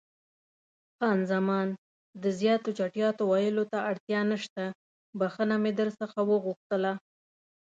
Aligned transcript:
خان 0.97 1.19
زمان: 1.31 1.67
د 2.23 2.25
زیاتو 2.39 2.69
چټیاتو 2.77 3.23
ویلو 3.31 3.63
ته 3.71 3.77
اړتیا 3.91 4.21
نشته، 4.31 4.63
بښنه 5.19 5.55
مې 5.63 5.71
در 5.79 5.89
څخه 5.99 6.19
وغوښتله. 6.29 6.93